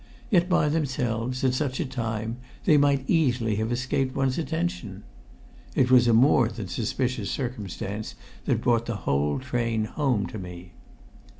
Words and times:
Yet 0.31 0.49
by 0.49 0.67
themselves, 0.67 1.43
at 1.43 1.53
such 1.53 1.79
a 1.79 1.85
time, 1.85 2.37
they 2.65 2.75
might 2.75 3.07
easily 3.07 3.57
have 3.57 3.71
escaped 3.71 4.15
one's 4.15 4.39
attention. 4.39 5.03
It 5.75 5.91
was 5.91 6.07
a 6.07 6.11
more 6.13 6.47
than 6.47 6.69
suspicious 6.69 7.29
circumstance 7.29 8.15
that 8.45 8.61
brought 8.61 8.87
the 8.87 8.95
whole 9.05 9.37
train 9.37 9.85
home 9.85 10.25
to 10.25 10.39
me. 10.39 10.71